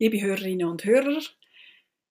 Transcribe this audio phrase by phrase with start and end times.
[0.00, 1.22] liebe Hörerinnen und Hörer.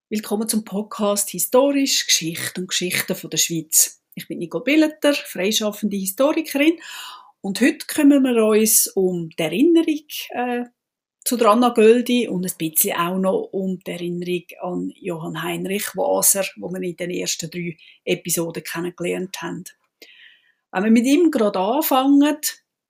[0.07, 4.02] Willkommen zum Podcast Historisch, Geschichte und Geschichten der Schweiz.
[4.15, 6.80] Ich bin Nicole Billeter, freischaffende Historikerin
[7.41, 10.63] und heute kümmern wir uns um die Erinnerung äh,
[11.25, 16.45] zu Anna Göldi und ein bisschen auch noch um die Erinnerung an Johann Heinrich Waser,
[16.55, 17.75] wo wir in den ersten drei
[18.05, 19.65] Episoden kennengelernt haben.
[20.72, 22.38] Wenn wir mit ihm gerade anfangen,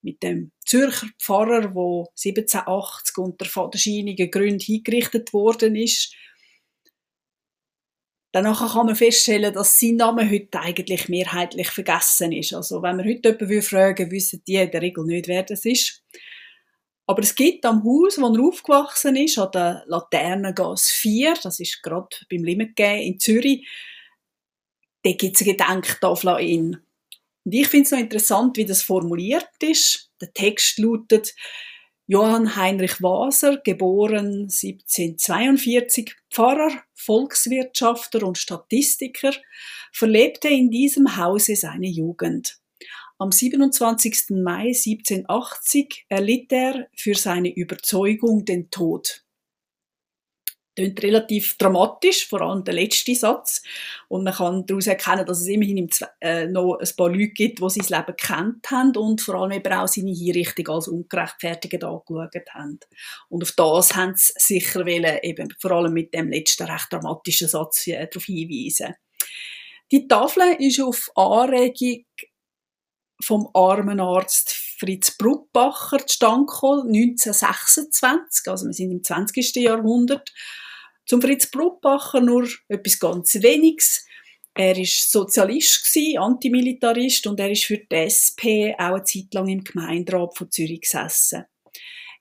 [0.04, 6.16] mit dem Zürcher Pfarrer, wo 1780 unter vaterscheinigen Gründen hingerichtet worden ist.
[8.34, 12.54] Danach kann man feststellen, dass sein Name heute eigentlich mehrheitlich vergessen ist.
[12.54, 16.04] Also wenn man heute jemanden fragen wissen die in der Regel nicht, wer das ist.
[17.06, 21.84] Aber es gibt am Haus, wo er aufgewachsen ist, an der Laternengasse 4, das ist
[21.84, 23.68] gerade beim Limmergä in Zürich,
[25.04, 26.83] da gibt es eine Gedenktafel an ihn.
[27.46, 30.10] Und ich finde es noch interessant, wie das formuliert ist.
[30.22, 31.34] Der Text lautet,
[32.06, 39.34] Johann Heinrich Waser, geboren 1742, Pfarrer, Volkswirtschafter und Statistiker,
[39.94, 42.60] verlebte in diesem Hause seine Jugend.
[43.20, 44.32] Am 27.
[44.32, 49.23] Mai 1780 erlitt er für seine Überzeugung den Tod
[50.76, 53.62] klingt relativ dramatisch, vor allem der letzte Satz.
[54.08, 57.60] Und man kann daraus erkennen, dass es immerhin im, äh, noch ein paar Leute gibt,
[57.60, 62.50] die sein Leben kennt haben und vor allem eben auch seine Hinrichtung als ungerechtfertigt angeschaut
[62.54, 62.80] haben.
[63.30, 67.48] Und auf das haben sie sicher wollen, eben vor allem mit dem letzten recht dramatischen
[67.48, 68.96] Satz äh, darauf hinweisen.
[69.92, 72.06] Die Tafel ist auf Anregung
[73.22, 79.56] vom Armenarzt Fritz Bruckbacher zustande gekommen, 1926, also wir sind im 20.
[79.56, 80.34] Jahrhundert.
[81.06, 84.06] Zum Fritz Bruckbacher nur etwas ganz Weniges.
[84.56, 89.48] Er ist Sozialist gewesen, Antimilitarist und er ist für die SP auch eine Zeit lang
[89.48, 91.46] im Gemeinderat von Zürich gesessen.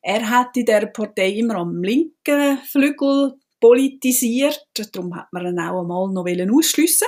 [0.01, 5.83] Er hat in dieser Partei immer am linken Flügel politisiert, darum hat man ihn auch
[5.83, 7.07] einmal noch ausschliessen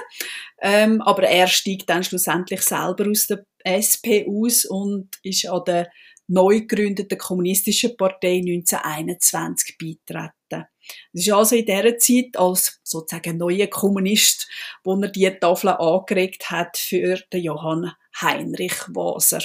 [0.62, 5.90] ähm, aber er steigt dann schlussendlich selber aus der SP aus und ist an der
[6.28, 10.68] neu gegründeten Kommunistischen Partei 1921 beitreten.
[11.12, 14.48] Das ist also in dieser Zeit als sozusagen neuer Kommunist,
[14.82, 19.42] wo er die Tafel angeregt hat für den Johann Heinrich Waser.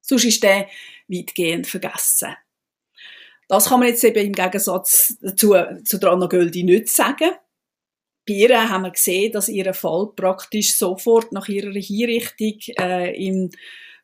[0.00, 0.68] Sonst ist der
[1.08, 2.36] weitgehend vergessen.
[3.48, 7.32] Das kann man jetzt eben im Gegensatz zu der Anna Göldi nicht sagen.
[8.26, 13.50] Bei ihr haben wir gesehen, dass ihr Fall praktisch sofort nach ihrer Hinrichtung äh, im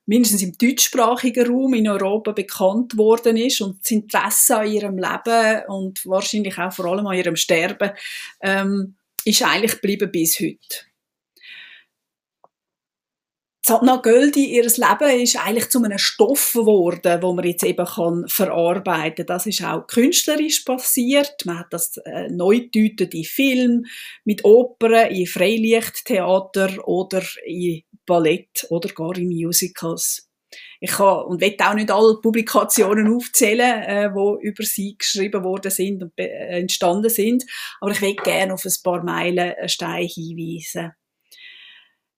[0.07, 5.63] mindestens im deutschsprachigen Raum in Europa bekannt worden ist und das Interesse an ihrem Leben
[5.69, 7.91] und wahrscheinlich auch vor allem an ihrem Sterben
[8.41, 10.87] ähm, ist eigentlich geblieben bis heute.
[13.67, 18.29] Satna Göldi, ihr Leben ist eigentlich zu einem Stoff geworden, wo man jetzt eben kann
[18.29, 19.27] verarbeiten.
[19.27, 21.45] Das ist auch künstlerisch passiert.
[21.47, 22.61] Man hat das äh, neu
[23.13, 23.87] in Film,
[24.25, 30.29] mit Opern, in Freilichttheater oder in Ballett oder gar in Musicals.
[30.81, 35.71] Ich kann und will auch nicht alle Publikationen aufzählen, äh, wo über sie geschrieben worden
[35.71, 37.45] sind und äh, entstanden sind,
[37.81, 40.93] aber ich will gerne auf ein paar Meilensteine hinweisen.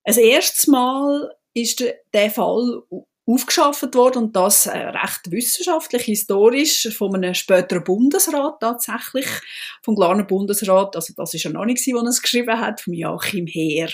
[0.04, 1.82] Als erstes Mal ist
[2.12, 2.82] der Fall
[3.28, 9.26] aufgeschafft worden und das äh, recht wissenschaftlich, historisch von einem späteren Bundesrat tatsächlich,
[9.82, 12.94] vom Glarner Bundesrat, also das ist ja noch nicht, wo er es geschrieben hat, von
[12.94, 13.90] Joachim Heer.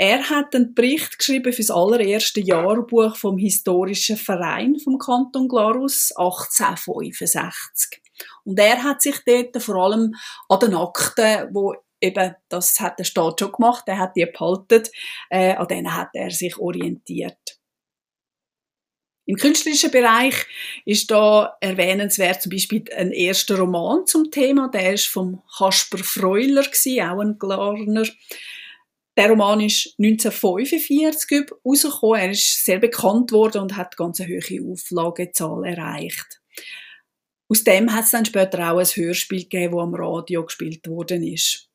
[0.00, 6.12] Er hat einen Bericht geschrieben für das allererste Jahrbuch vom Historischen Verein vom Kanton Glarus
[6.14, 8.00] 1865.
[8.44, 10.14] Und er hat sich dort vor allem
[10.48, 14.84] an den Akten, wo eben, das hat der Staat schon gemacht, er hat die behalten,
[15.30, 17.58] äh, an denen hat er sich orientiert.
[19.26, 20.46] Im künstlerischen Bereich
[20.84, 26.62] ist da erwähnenswert zum Beispiel ein erster Roman zum Thema, der ist vom Kasper Freuler
[26.62, 28.06] auch ein Glarner.
[29.18, 32.20] Der Roman ist 1945 rausgekommen.
[32.20, 36.40] Er ist sehr bekannt worden und hat ganz eine hohe Auflagezahl erreicht.
[37.48, 41.24] Aus dem hat es dann später auch ein Hörspiel gegeben, das am Radio gespielt worden
[41.24, 41.68] ist.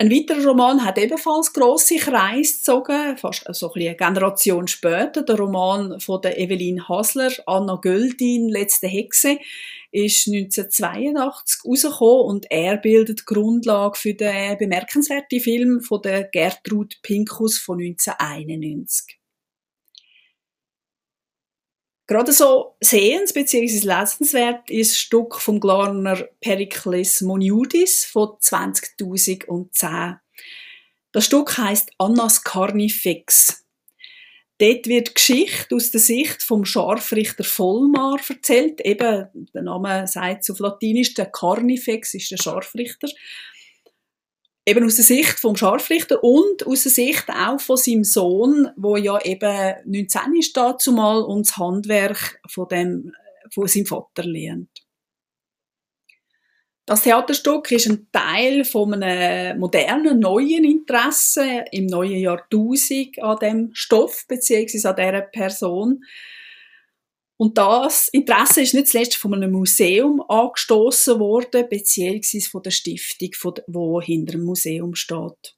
[0.00, 5.22] Ein weiterer Roman hat ebenfalls grosse Kreise gezogen, fast so ein eine Generation später.
[5.22, 9.38] Der Roman von der Evelyn Hasler, Anna Göldin, Letzte Hexe,
[9.90, 17.00] ist 1982 rausgekommen und er bildet die Grundlage für den bemerkenswerten Film von der Gertrud
[17.02, 19.18] Pinkus von 1991.
[22.06, 23.86] Gerade so sehens- bzw.
[23.86, 30.18] lesenswert ist das Stück vom Glarner Perikles Moniudis von 2010.
[31.12, 33.67] Das Stück heißt Annas Carnifex.
[34.58, 38.80] Dort wird Geschichte aus der Sicht vom Scharfrichter Vollmar erzählt.
[38.80, 43.08] Eben, der Name sagt es auf Latinisch, der Carnifex ist der Scharfrichter.
[44.66, 48.96] Eben aus der Sicht vom Scharfrichter und aus der Sicht auch von seinem Sohn, wo
[48.96, 53.12] ja eben 19 ist dazu mal und das Handwerk von dem,
[53.54, 54.87] von seinem Vater lernt.
[56.88, 63.70] Das Theaterstück ist ein Teil von einem modernen, neuen Interesse im neuen Jahrtausend an dem
[63.74, 64.88] Stoff bzw.
[64.88, 66.02] an dieser Person.
[67.36, 73.32] Und das Interesse ist nicht zuletzt von einem Museum angestoßen worden, beziehungsweise von der Stiftung,
[73.66, 75.56] die hinter dem Museum steht.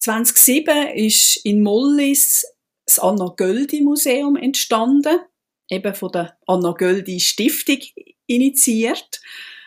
[0.00, 2.44] 2007 ist in Mollis
[2.84, 5.18] das Anna Göldi Museum entstanden,
[5.70, 7.78] eben von der Anna Göldi Stiftung
[8.26, 9.22] initiiert.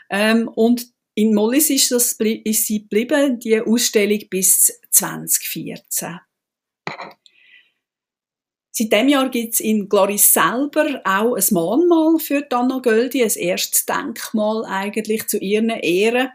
[0.10, 0.86] Ähm, und
[1.16, 6.20] in Mollis ist, das, ist sie geblieben, die Ausstellung bis 2014.
[8.72, 13.30] Seit diesem Jahr gibt es in Glaris selber auch ein Mahnmal für Anna Göldi, ein
[13.30, 16.30] erstes Denkmal eigentlich zu ihren Ehren.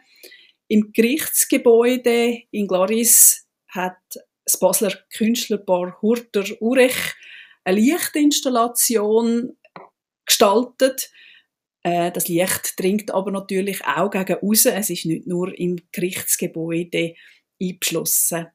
[0.69, 3.97] Im Gerichtsgebäude in Glaris hat
[4.45, 7.15] das Basler Künstlerpaar Hurter Urech
[7.65, 9.57] eine Lichtinstallation
[10.27, 11.11] gestaltet,
[11.85, 14.73] äh, das Licht dringt aber natürlich auch gegen außen.
[14.73, 17.15] Es ist nicht nur im Gerichtsgebäude
[17.61, 18.47] eingeschlossen.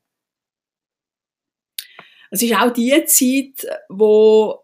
[2.31, 4.64] Es ist auch die Zeit, wo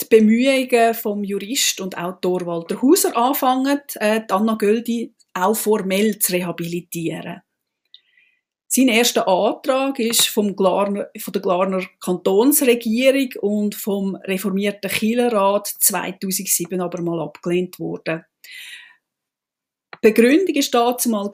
[0.00, 6.32] die Bemühungen vom Jurist und Autor Walter Hauser anfangen, äh, Anna Göldi auch formell zu
[6.32, 7.43] rehabilitieren.
[8.76, 16.80] Sein erster Antrag ist vom Glarner, von der Glarner Kantonsregierung und vom reformierten Kielerrat 2007
[16.80, 18.24] aber mal abgelehnt worden.
[19.94, 21.30] Die Begründung war dazu mal,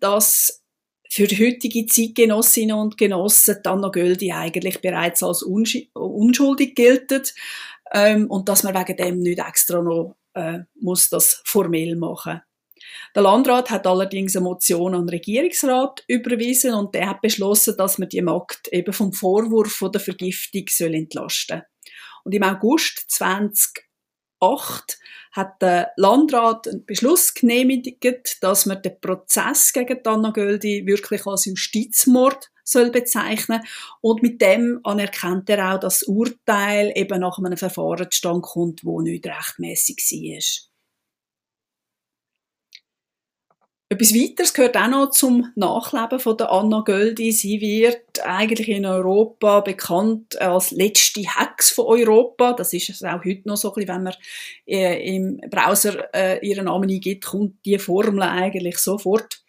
[0.00, 0.64] dass
[1.10, 7.34] für heutige Zeitgenossinnen und Genossen Anna Göldi eigentlich bereits als unschuldig gilt
[7.92, 12.40] ähm, und dass man wegen dem nicht extra noch äh, muss das formell machen.
[13.14, 17.98] Der Landrat hat allerdings eine Motion an den Regierungsrat überwiesen und der hat beschlossen, dass
[17.98, 21.62] man die Magd eben vom Vorwurf von der Vergiftung soll entlasten
[22.24, 24.98] Und im August 2008
[25.32, 31.44] hat der Landrat einen Beschluss genehmigt, dass man den Prozess gegen Anna Göldi wirklich als
[31.46, 33.62] Justizmord soll bezeichnen
[34.00, 38.84] und mit dem anerkennt er auch, dass das Urteil eben nach einem Verfahren zustande kommt,
[38.84, 40.69] wo nicht rechtmäßig war.
[43.92, 47.32] Etwas weiteres gehört auch noch zum Nachleben von der Anna Göldi.
[47.32, 52.52] Sie wird eigentlich in Europa bekannt als letzte Hex von Europa.
[52.52, 54.14] Das ist es auch heute noch so, wenn man
[54.64, 59.42] äh, im Browser äh, ihren Namen eingibt, kommt die Formel eigentlich sofort.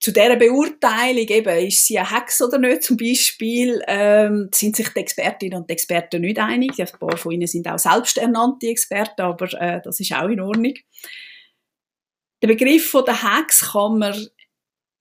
[0.00, 4.88] Zu dieser Beurteilung eben, ist sie eine Hex oder nicht zum Beispiel, ähm, sind sich
[4.88, 6.72] die Expertinnen und Experten nicht einig.
[6.78, 10.72] Ein paar von ihnen sind auch selbsternannte Experten, aber äh, das ist auch in Ordnung.
[12.42, 14.28] Der Begriff von der Hex kann man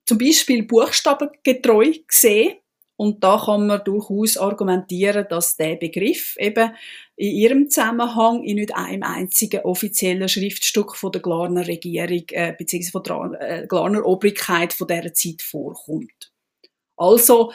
[0.06, 2.58] zum Beispiel buchstabengetreu sehen.
[3.00, 6.72] Und da kann man durchaus argumentieren, dass der Begriff eben
[7.16, 12.90] in ihrem Zusammenhang in nicht einem einzigen offiziellen Schriftstück von der Glarner Regierung äh, bzw.
[12.90, 16.32] von der äh, Glarner Obrigkeit von dieser Zeit vorkommt.
[16.96, 17.54] Also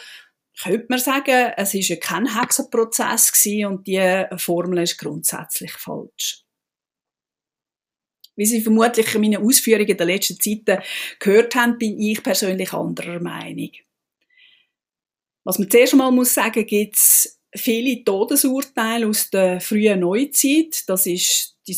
[0.62, 3.32] könnte man sagen, es ist ja kein Hexenprozess
[3.67, 6.42] und die Formel ist grundsätzlich falsch.
[8.36, 10.82] Wie Sie vermutlich in meinen Ausführungen der letzten Zeiten
[11.19, 13.70] gehört haben, bin ich persönlich anderer Meinung.
[15.44, 20.84] Was man zuerst einmal muss sagen, gibt es viele Todesurteile aus der frühen Neuzeit.
[20.86, 21.77] Das ist die,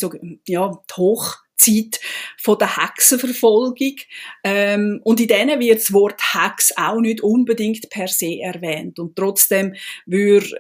[0.49, 2.01] ja, die Hochzeit
[2.39, 3.97] von der Hexenverfolgung.
[4.45, 8.99] Ähm, und in denen wird das Wort Hex auch nicht unbedingt per se erwähnt.
[8.99, 9.75] Und trotzdem
[10.07, 10.55] würde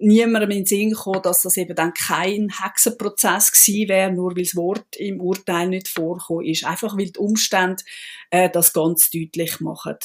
[0.00, 4.44] niemandem in den Sinn gekommen, dass das eben dann kein Hexenprozess gewesen wäre, nur weil
[4.44, 6.64] das Wort im Urteil nicht vorkommen ist.
[6.64, 7.82] Einfach weil die Umstände
[8.30, 9.96] äh, das ganz deutlich machen.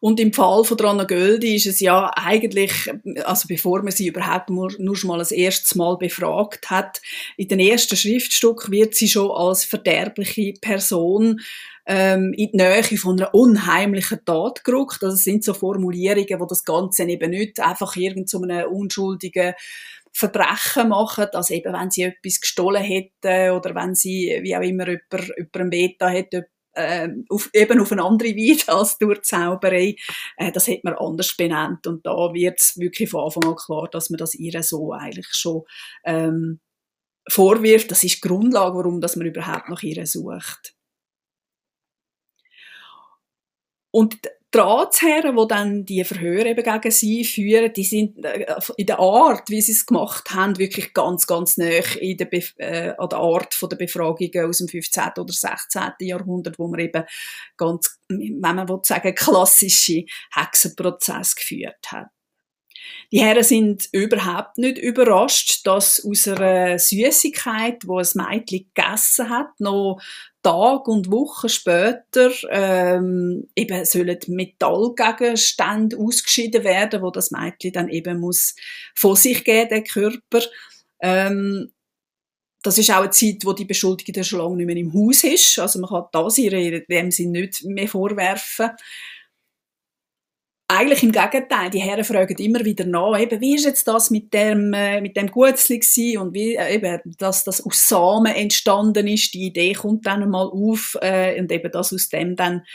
[0.00, 2.90] Und im Fall von Anna Göldi ist es ja eigentlich,
[3.24, 7.00] also bevor man sie überhaupt nur, nur schon mal das erste Mal befragt hat,
[7.36, 11.40] in den ersten Schriftstück wird sie schon als verderbliche Person
[11.88, 15.02] ähm, in die Nähe von einer unheimlichen Tat gerückt.
[15.02, 19.54] Also es sind so Formulierungen, wo das Ganze eben nicht einfach irgend so unschuldigen
[20.12, 24.86] Verbrechen machen, also eben wenn sie etwas gestohlen hätten oder wenn sie, wie auch immer,
[24.86, 29.96] jemand, jemandem Beta hätte, äh, auf, eben auf eine andere Weise als durch Zauberei,
[30.36, 33.88] äh, das hat man anders benannt und da wird es wirklich von Anfang an klar,
[33.90, 35.62] dass man das ihr so eigentlich schon
[36.04, 36.60] ähm,
[37.28, 37.90] vorwirft.
[37.90, 40.77] Das ist die Grundlage, warum dass man überhaupt nach ihr sucht.
[43.90, 44.18] Und
[44.54, 48.98] die Ratsherren, die dann die Verhöre eben gegen sie führen, die sind äh, in der
[48.98, 53.18] Art, wie sie es gemacht haben, wirklich ganz, ganz nah in der äh, an der
[53.18, 55.04] Art von der Befragungen aus dem 15.
[55.18, 55.82] oder 16.
[56.00, 57.04] Jahrhundert, wo man eben
[57.58, 62.08] ganz, wenn man will sagen, klassische Hexenprozesse geführt hat.
[63.10, 69.58] Die Herren sind überhaupt nicht überrascht, dass aus einer Süßigkeit, wo ein Mädchen gegessen hat,
[69.58, 70.00] noch
[70.42, 78.20] Tag und Wochen später ähm, eben sollen Metallgegenstände ausgeschieden werden, wo das Mädchen dann eben
[78.20, 78.54] muss
[78.94, 80.42] von sich geben, der Körper.
[81.00, 81.72] Ähm,
[82.62, 85.58] das ist auch eine Zeit, wo die Beschuldigte schon lange nicht mehr im Haus ist.
[85.58, 88.70] Also man kann das in dem Sinne nicht mehr vorwerfen.
[90.70, 94.34] Eigentlich im Gegenteil, die Herren fragen immer wieder nach, eben, wie ist jetzt das mit
[94.34, 99.06] dem, äh, mit dem Gutzli gewesen und wie, äh, eben, dass das aus Samen entstanden
[99.06, 102.66] ist, die Idee kommt dann mal auf, äh, und eben, dass aus dem dann,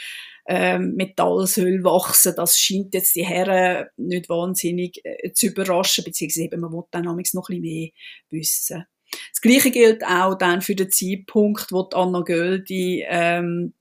[0.48, 6.46] ähm, Metall soll wachsen, das scheint jetzt die Herren nicht wahnsinnig äh, zu überraschen, beziehungsweise
[6.46, 7.90] eben, man will dann noch ein bisschen mehr
[8.28, 8.84] wissen.
[9.30, 13.72] Das Gleiche gilt auch dann für den Zeitpunkt, wo die Anna Göldi, ähm,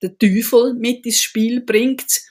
[0.00, 2.22] den Teufel mit ins Spiel bringt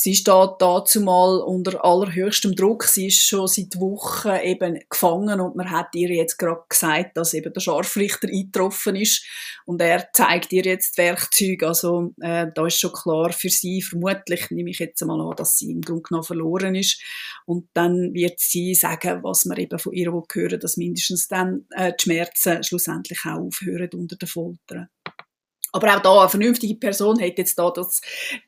[0.00, 2.84] Sie steht dazu mal unter allerhöchstem Druck.
[2.84, 7.34] Sie ist schon seit Wochen eben gefangen und man hat ihr jetzt gerade gesagt, dass
[7.34, 9.26] eben der Scharfrichter eingetroffen ist
[9.66, 11.66] und er zeigt ihr jetzt Werkzeuge.
[11.66, 15.58] Also äh, da ist schon klar für sie, vermutlich nehme ich jetzt mal an, dass
[15.58, 17.02] sie im Grunde genommen verloren ist
[17.44, 21.92] und dann wird sie sagen, was man eben von ihr hören dass mindestens dann äh,
[21.98, 24.90] die Schmerzen schlussendlich auch aufhören unter den Foltern.
[25.72, 28.00] Aber auch da, eine vernünftige Person hätte jetzt da das,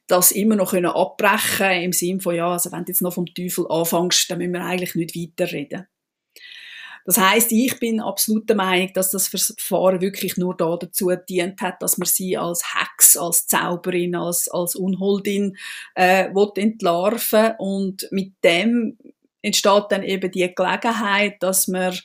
[0.06, 3.26] das immer noch können abbrechen im Sinne von, ja, also wenn du jetzt noch vom
[3.26, 5.86] Teufel anfängst, dann müssen wir eigentlich nicht weiterreden.
[7.04, 11.60] Das heißt, ich bin absolut der Meinung, dass das Verfahren wirklich nur da dazu dient
[11.60, 15.56] hat, dass man sie als Hex, als Zauberin, als, als Unholdin
[15.94, 18.98] äh, entlarven und mit dem
[19.42, 21.98] entsteht dann eben die Gelegenheit, dass man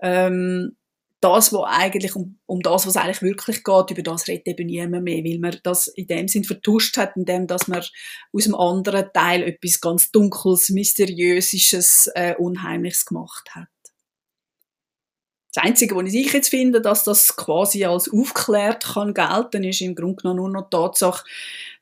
[0.00, 0.77] ähm,
[1.20, 5.04] das, was eigentlich, um, um das, was eigentlich wirklich geht, über das redet eben niemand
[5.04, 7.82] mehr, weil man das in dem Sinn vertuscht hat, indem dass man
[8.32, 13.68] aus dem anderen Teil etwas ganz Dunkles, Mysteriöses, äh, Unheimliches gemacht hat.
[15.54, 19.94] Das Einzige, was ich jetzt finde, dass das quasi als aufklärt kann gelten, ist im
[19.94, 21.24] Grunde genommen nur noch die Tatsache,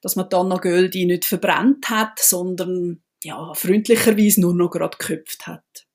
[0.01, 5.47] dass man dann noch Göldi nicht verbrannt hat, sondern ja, freundlicherweise nur noch gerade geköpft
[5.47, 5.86] hat.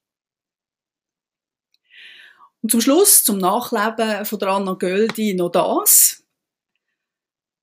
[2.62, 6.24] Und zum Schluss, zum Nachleben von der Anna Göldi, noch das.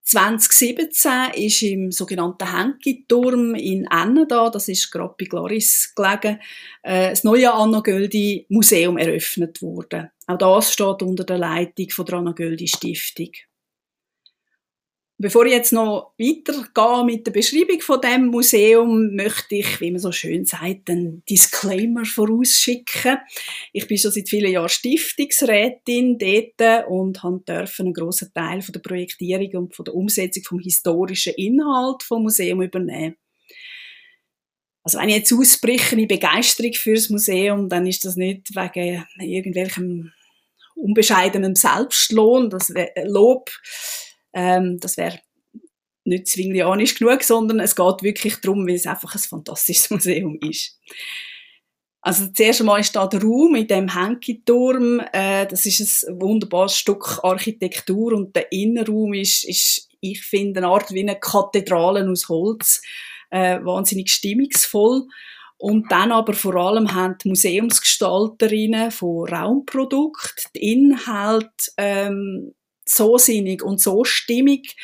[0.03, 6.41] 2017 ist im sogenannten Henki-Turm in Enneda, das ist gerade bei Gloris gelegen,
[6.83, 10.11] äh, das neue Anna Göldi Museum eröffnet worden.
[10.27, 13.33] Auch das steht unter der Leitung von der Anna Göldi Stiftung.
[15.21, 19.99] Bevor ich jetzt noch weitergehe mit der Beschreibung von dem Museum, möchte ich, wie man
[19.99, 23.19] so schön sagt, einen Disclaimer vorausschicken.
[23.73, 28.79] Ich bin schon seit vielen Jahren Stiftungsrätin dort und durfte einen grossen Teil von der
[28.79, 33.17] Projektierung und von der Umsetzung vom historischen Inhalt vom Museum übernehmen.
[34.85, 40.13] Also wenn ich jetzt ausbreche in Begeisterung fürs Museum, dann ist das nicht wegen irgendwelchem
[40.77, 42.73] unbescheidenen Selbstlohn, das
[43.03, 43.51] Lob
[44.33, 45.21] ähm, das wäre
[46.05, 50.79] nicht zwinglianisch genug, sondern es geht wirklich darum, weil es einfach ein fantastisches Museum ist.
[52.01, 55.01] Also zuerst einmal ist da der Raum in dem Henki-Turm.
[55.13, 60.69] Äh, das ist ein wunderbares Stück Architektur und der Innenraum ist, ist ich finde, eine
[60.69, 62.81] Art wie eine Kathedrale aus Holz.
[63.31, 65.07] Äh, wahnsinnig stimmungsvoll.
[65.59, 72.55] Und dann aber vor allem haben die Museumsgestalterinnen von Raumprodukt die Inhalt ähm,
[72.89, 74.77] so sinnig und so stimmig,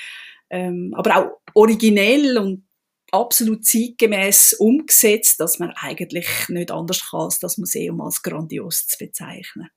[0.51, 2.67] ähm, aber auch originell und
[3.13, 8.99] absolut zeitgemäß umgesetzt, dass man eigentlich nicht anders kann, als das Museum als grandios zu
[8.99, 9.69] bezeichnen.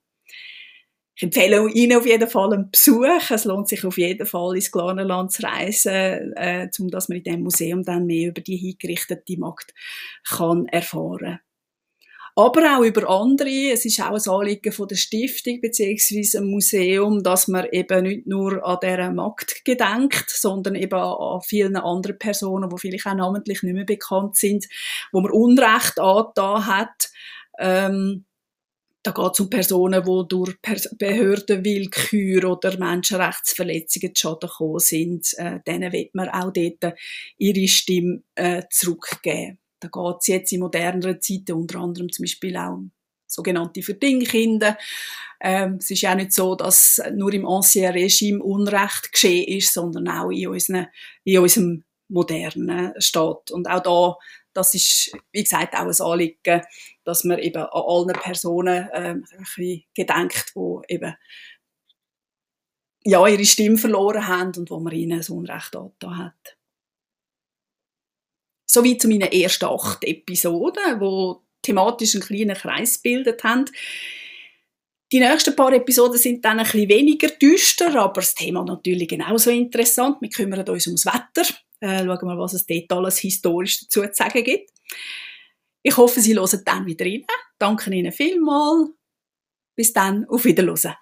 [1.14, 3.30] Ich empfehle Ihnen auf jeden Fall einen Besuch.
[3.30, 7.24] Es lohnt sich auf jeden Fall ins Glarnerland zu reisen, äh, um dass man in
[7.24, 9.74] dem Museum dann mehr über die hingerichtete Magd
[10.24, 11.40] kann erfahren
[12.34, 13.72] aber auch über andere.
[13.72, 16.38] Es ist auch ein Anliegen von der Stiftung bzw.
[16.38, 21.76] ein Museum, dass man eben nicht nur an dieser Magd gedenkt, sondern eben an vielen
[21.76, 24.66] anderen Personen, die vielleicht auch namentlich nicht mehr bekannt sind,
[25.12, 27.10] wo man Unrecht angetan hat.
[27.58, 28.24] Ähm,
[29.02, 30.56] da geht es um Personen, die durch
[30.98, 35.34] Behördenwillkür oder Menschenrechtsverletzungen zu Schaden gekommen sind.
[35.38, 36.94] Äh, denen wird man auch dort
[37.38, 39.58] ihre Stimme äh, zurückgeben.
[39.80, 42.92] Da geht es jetzt in moderneren Zeiten unter anderem zum Beispiel auch um
[43.26, 44.76] sogenannte Verdingkinder.
[45.40, 50.08] Ähm, es ist ja nicht so, dass nur im Ancien Regime Unrecht geschehen ist, sondern
[50.08, 50.88] auch in, unseren,
[51.24, 53.50] in unserem Moderne steht.
[53.52, 54.16] Und auch da,
[54.54, 56.62] das ist, wie gesagt, auch ein Anliegen,
[57.04, 61.14] dass man eben an allen Personen ähm, ein bisschen gedenkt, die eben
[63.04, 66.57] ja, ihre Stimme verloren haben und wo man ihnen so Unrecht angetan hat.
[68.70, 73.64] Sowie zu meinen ersten acht Episoden, wo thematisch einen kleinen Kreis gebildet haben.
[75.10, 79.50] Die nächsten paar Episoden sind dann ein bisschen weniger düster, aber das Thema natürlich genauso
[79.50, 80.18] interessant.
[80.20, 81.48] Wir kümmern uns ums Wetter.
[81.80, 84.70] Äh, schauen mal, was es dort alles historisch dazu zu sagen gibt.
[85.82, 87.24] Ich hoffe, Sie hören dann wieder rein.
[87.58, 88.90] Danke Ihnen vielmals.
[89.74, 90.96] Bis dann, auf Wiedersehen.